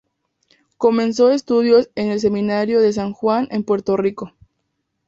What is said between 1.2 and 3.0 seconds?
estudios en el seminario de